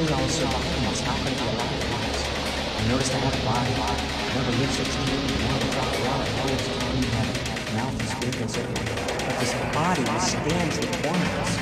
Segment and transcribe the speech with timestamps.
[0.00, 1.00] Couldn't believe I was surviving this.
[1.04, 2.24] How could I be alive
[2.72, 3.72] I noticed I had a body.
[3.76, 5.40] I never lived 16 years.
[5.44, 6.24] Now the drop out.
[6.24, 10.88] I was tongue had a mouth and speak and so But this body stands the
[11.04, 11.52] corners.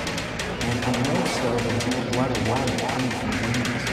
[0.71, 3.85] And I noticed though there was no blood or water coming from the wounds.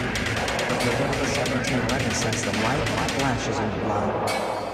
[0.69, 2.85] But Leviticus 17:11 says the light
[3.17, 4.13] flashes in the blood.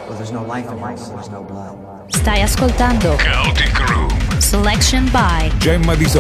[0.04, 1.80] Well, there's no life in us, so there's no blood.
[2.12, 4.12] Stai ascoltando Kaotik Room
[4.42, 6.12] Selection by Jemma Di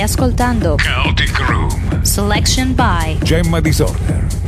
[0.00, 2.02] Stai ascoltando Chaotic Room.
[2.02, 4.39] Selection by Gemma Disorder.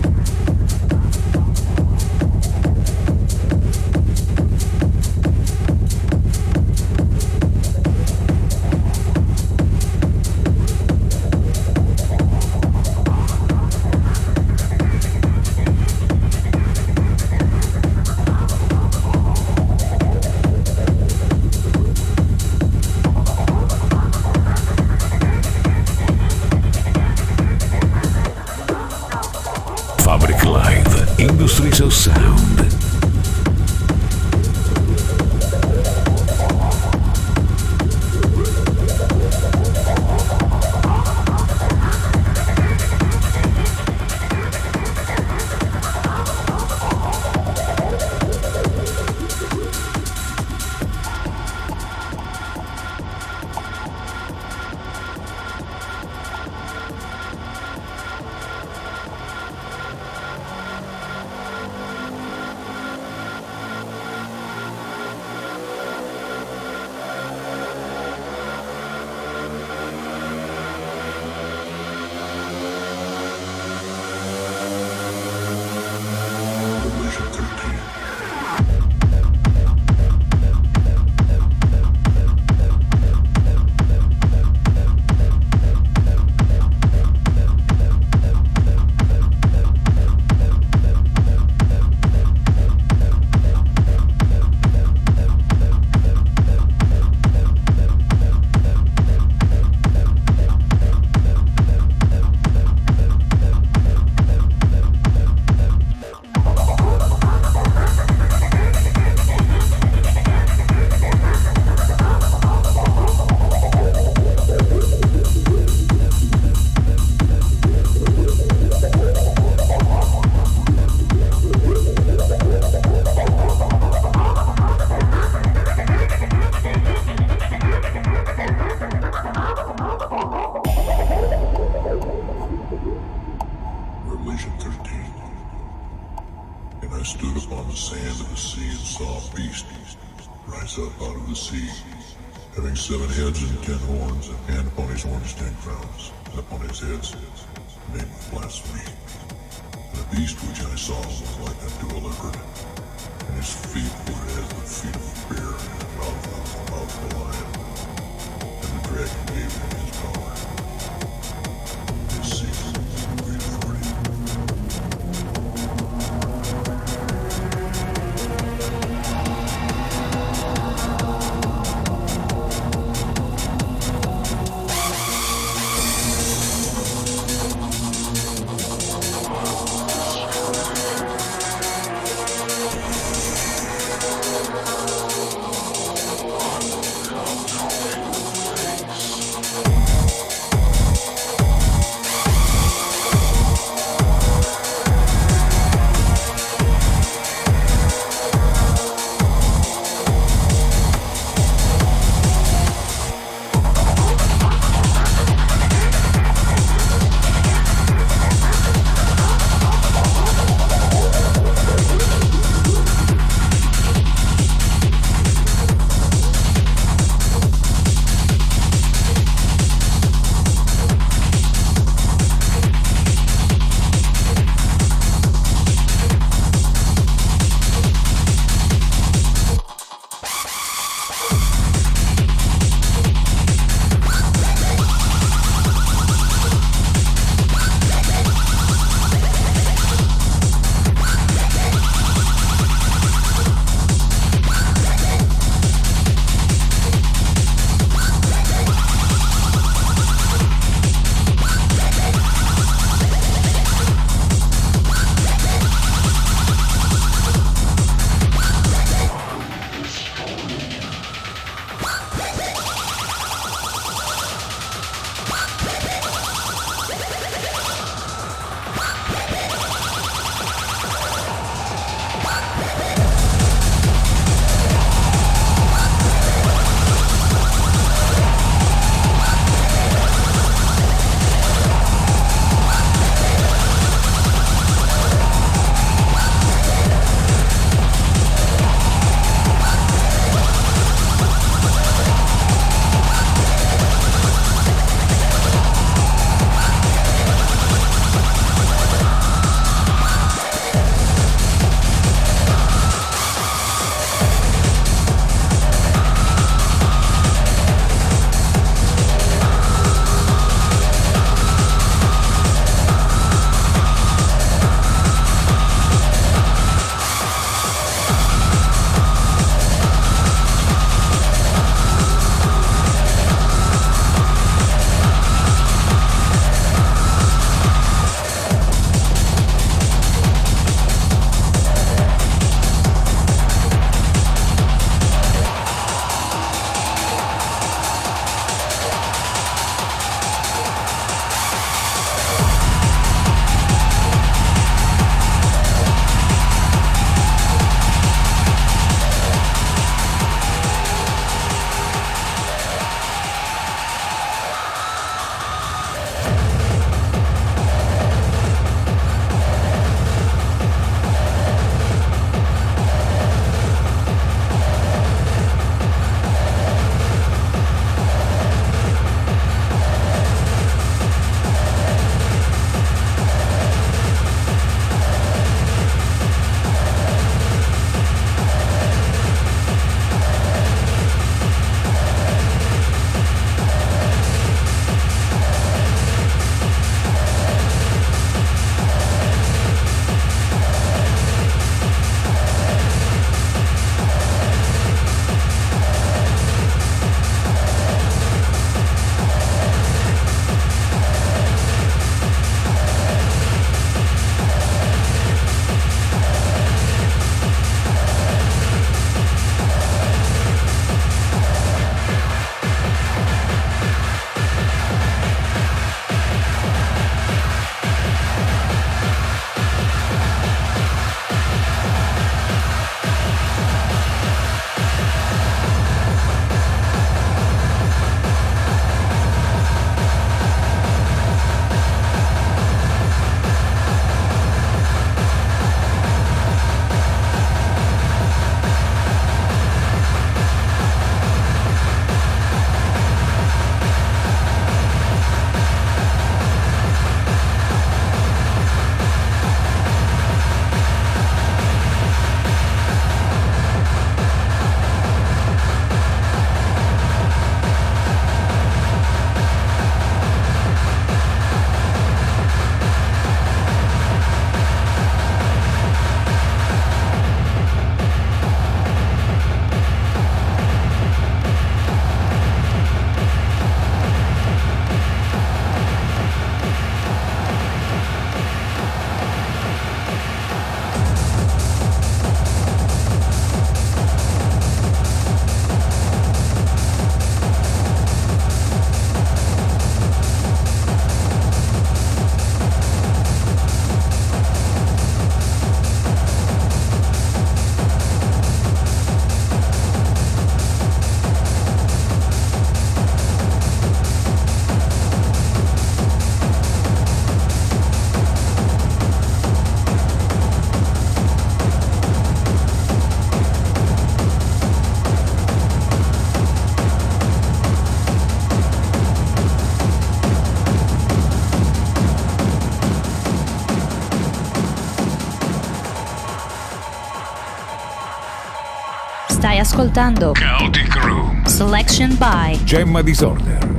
[529.62, 531.46] Ascoltando Chaotic Room.
[531.46, 533.71] Selection by Gemma Disorder.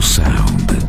[0.00, 0.87] Sound.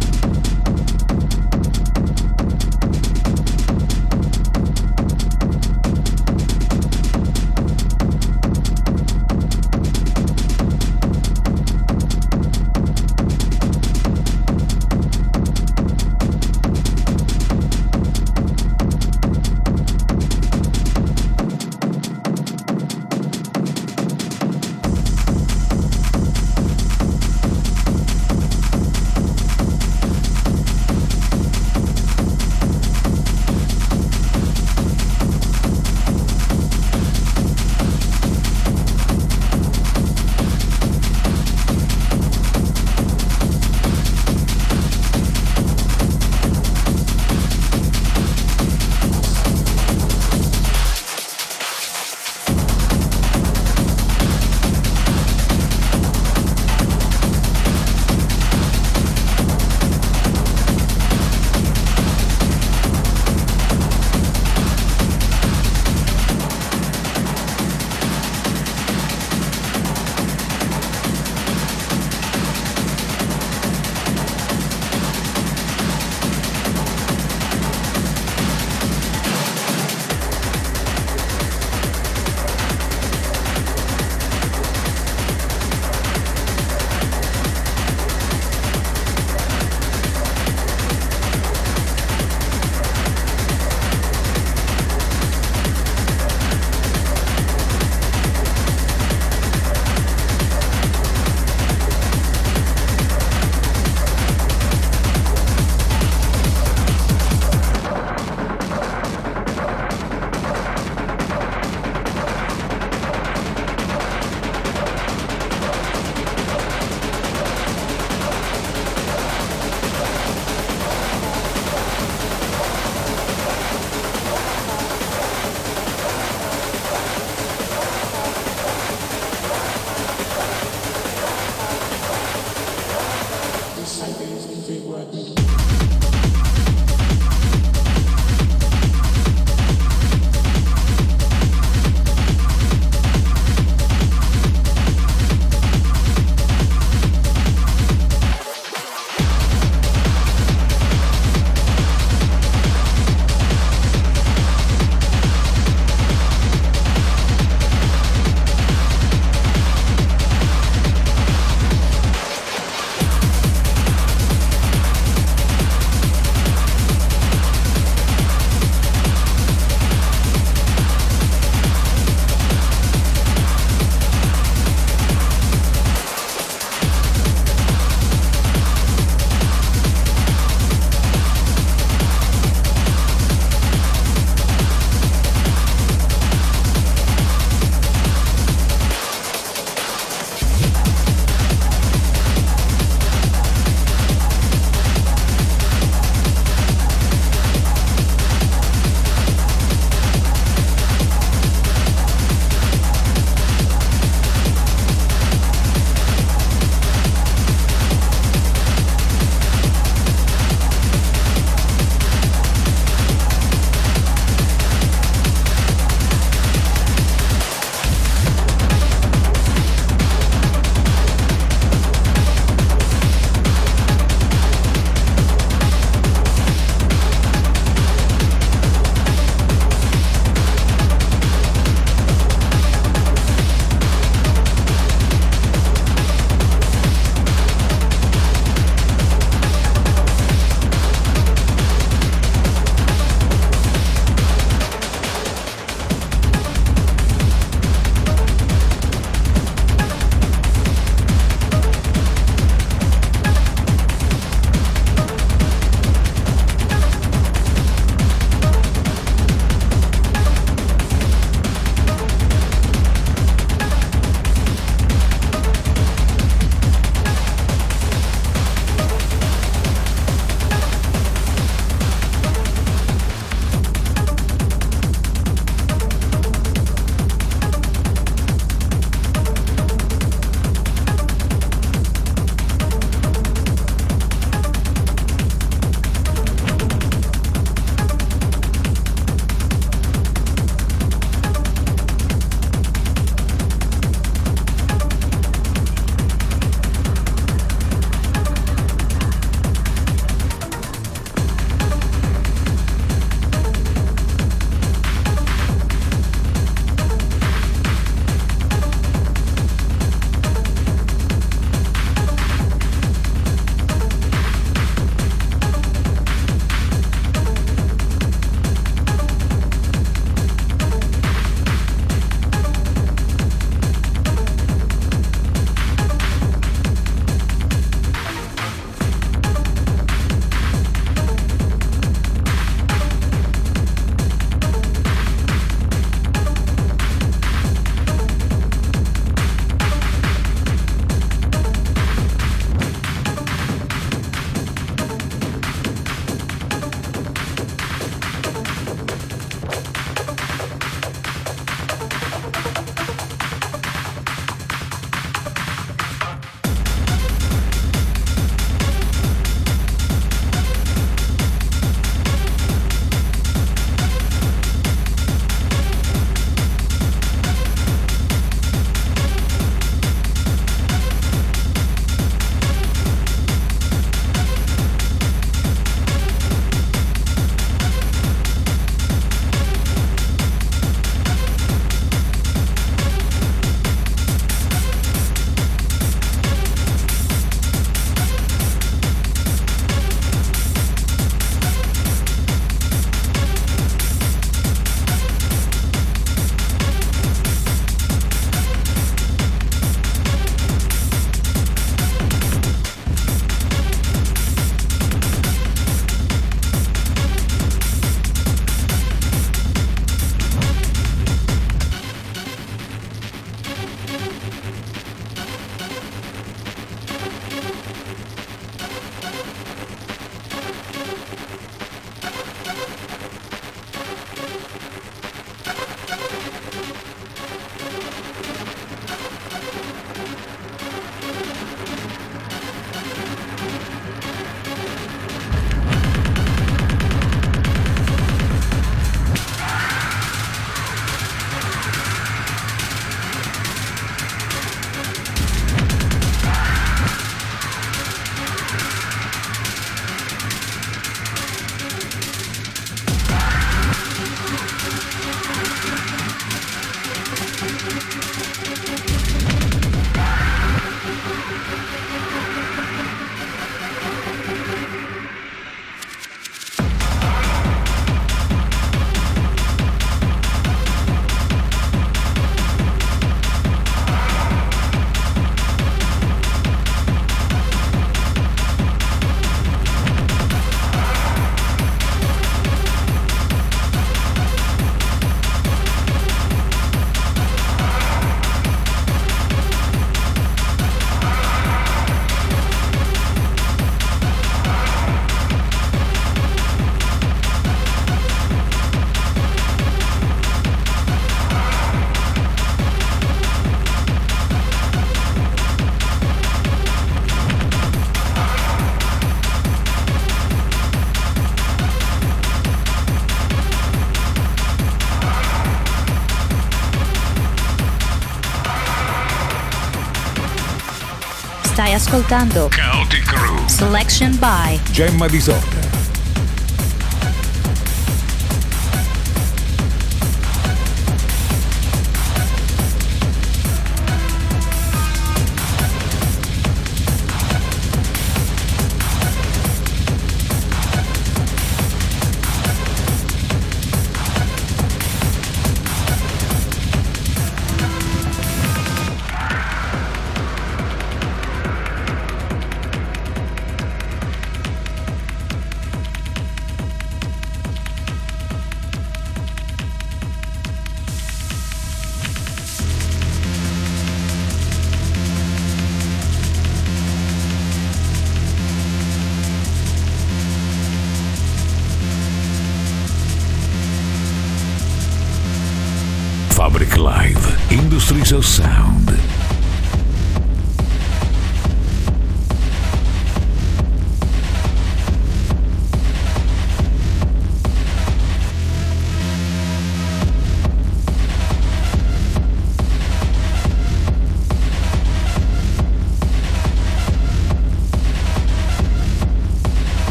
[521.89, 523.49] Ascoltando Chaotic Room.
[523.49, 525.09] Selection by Gemma.
[525.09, 525.58] Fabric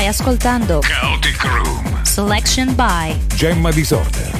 [0.00, 2.04] Stai ascoltando Chaotic Room.
[2.04, 4.39] Selection by Gemma Disorder.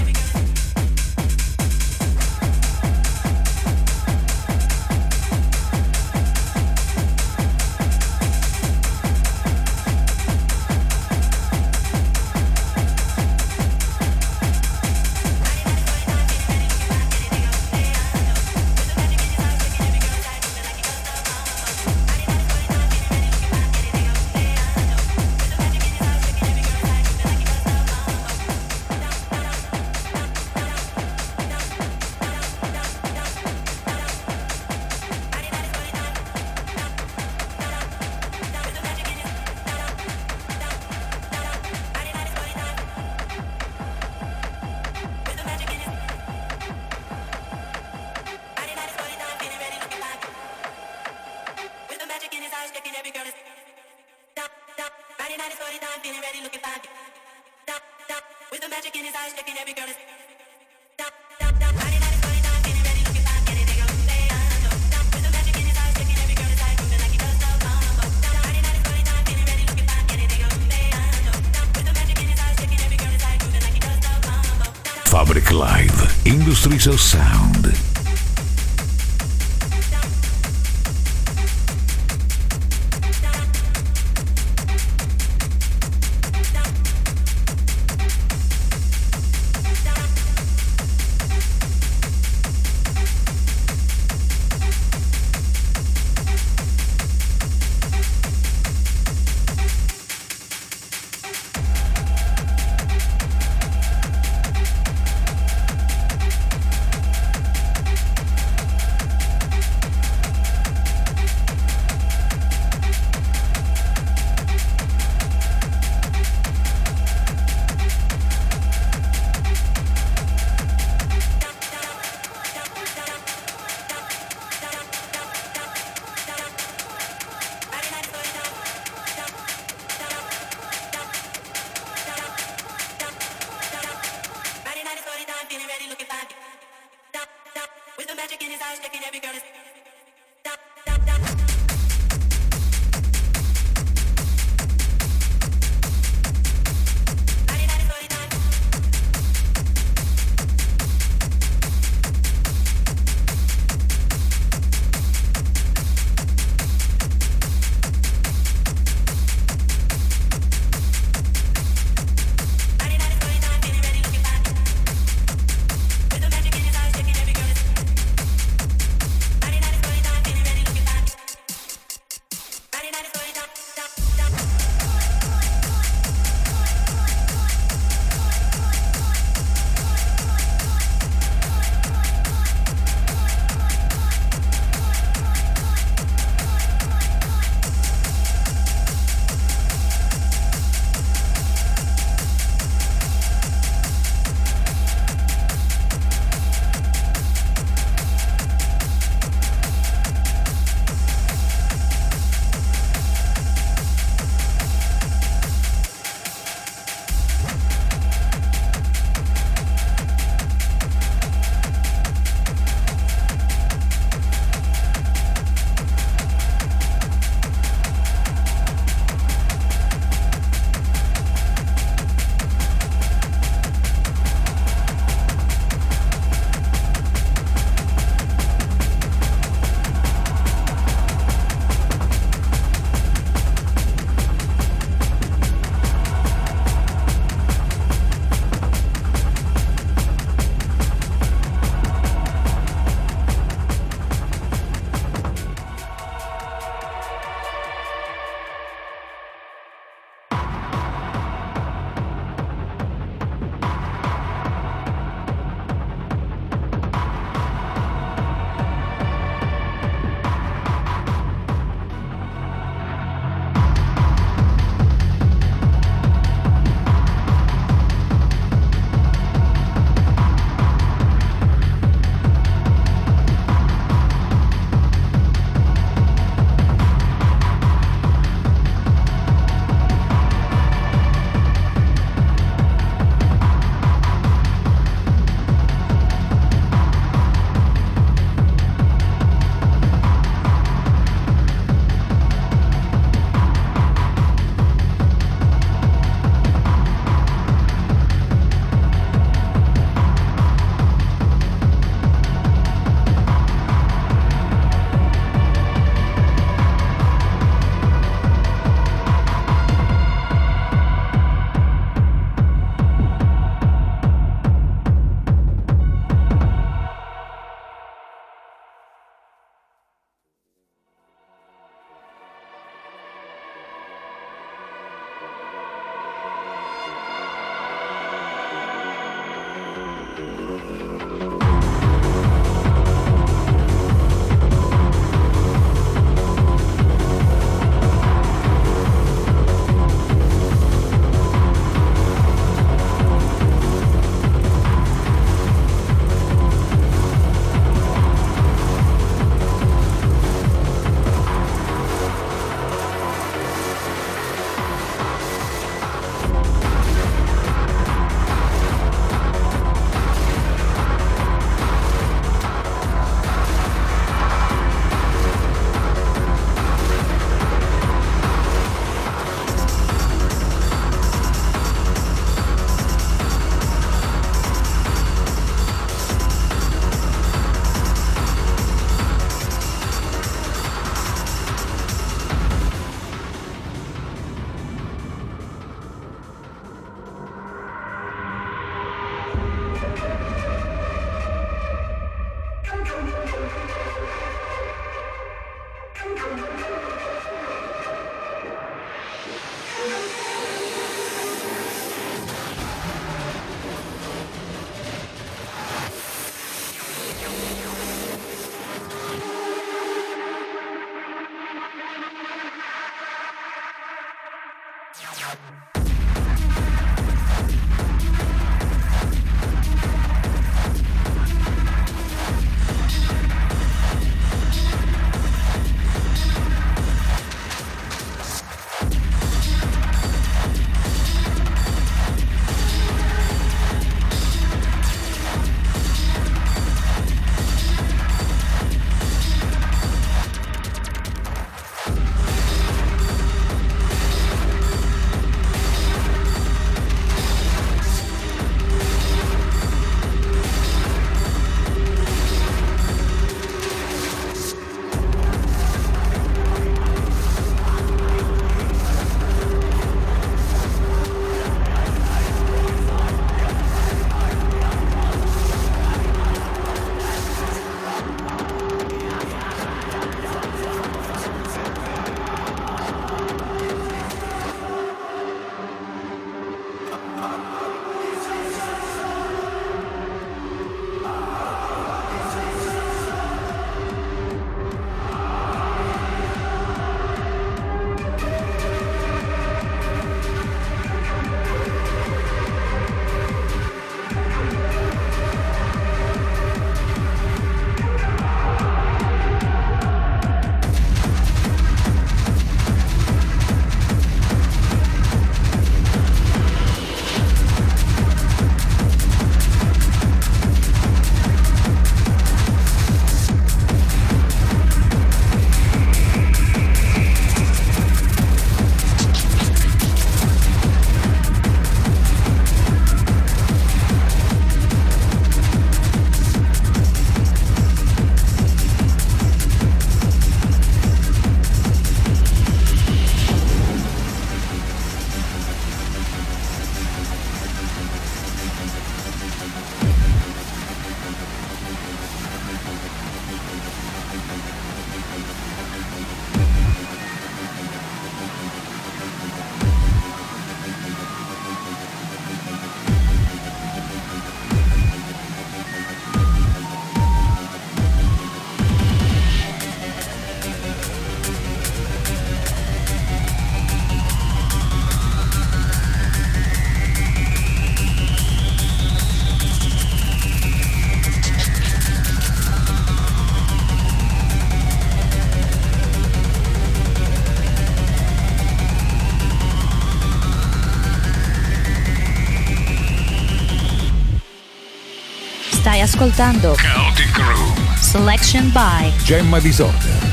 [586.00, 587.76] Ascoltando Chaotic Room.
[587.76, 590.09] Selection by Gemma Disorder.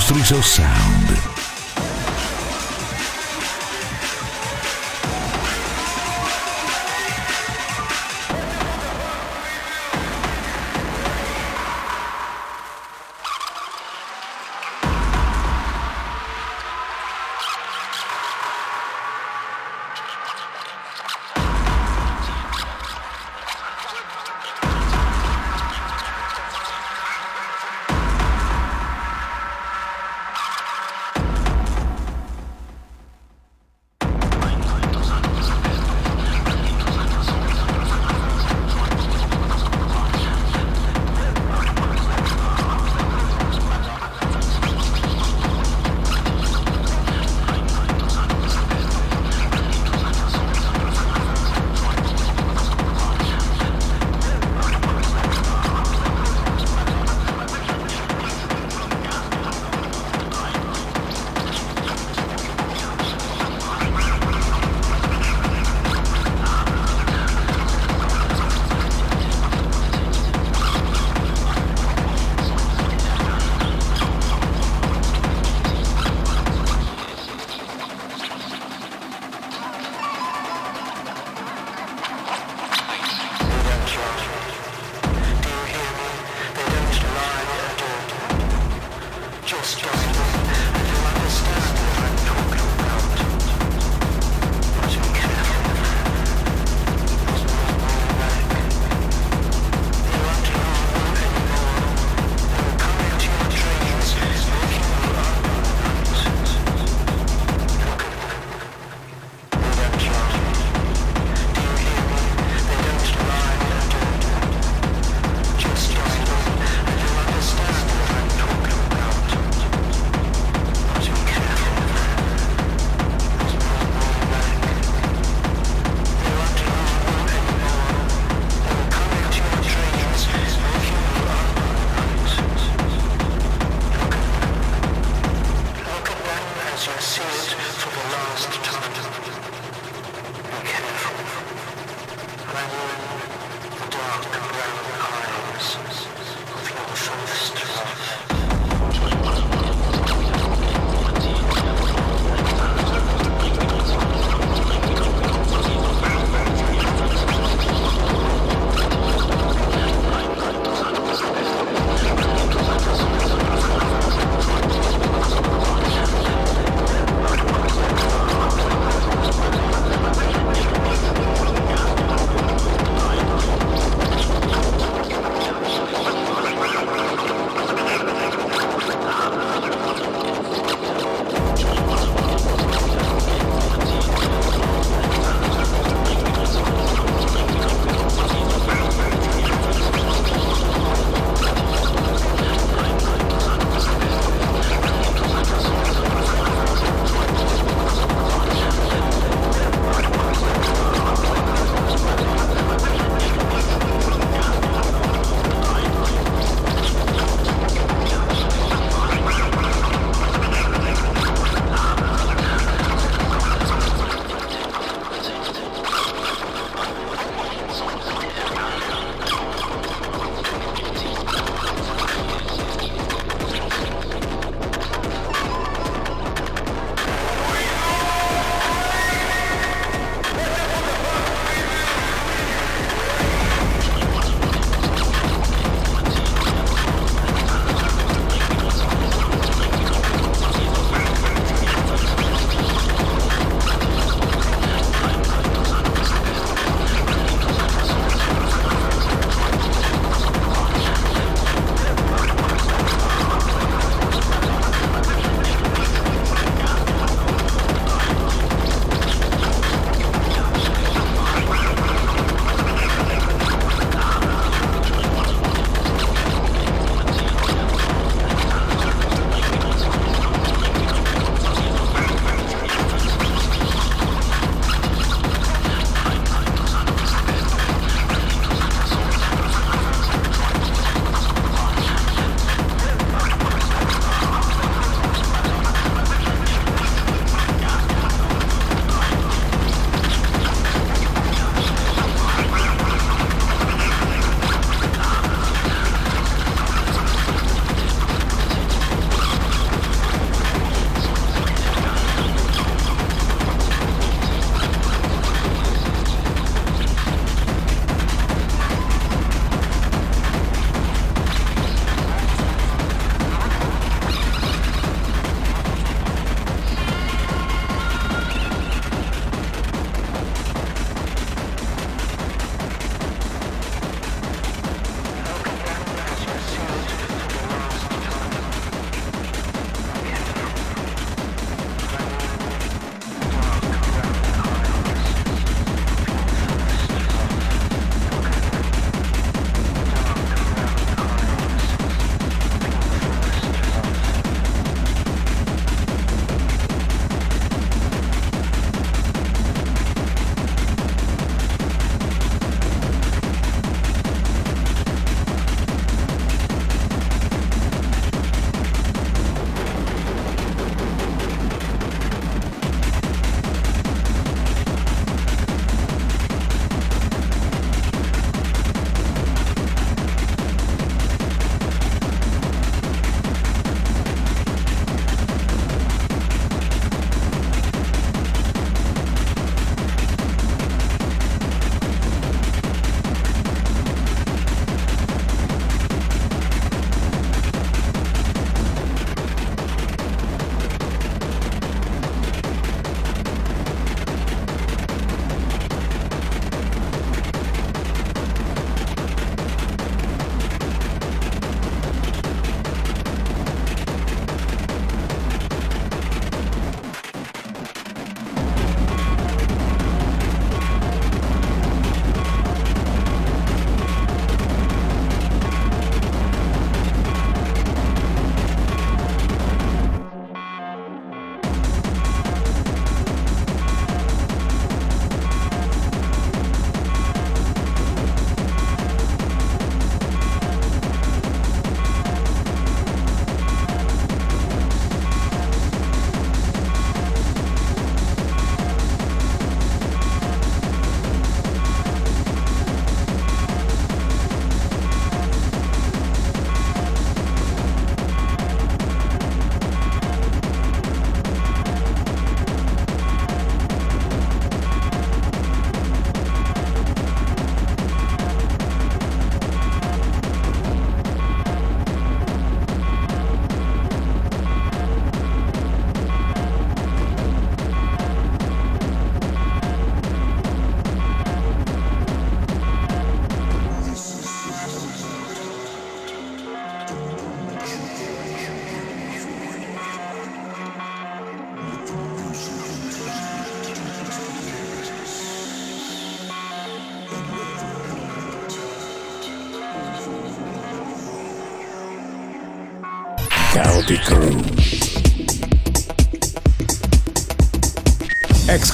[0.00, 1.39] Industries of Sound.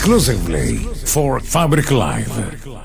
[0.06, 2.75] Exclusively for Fabric Live.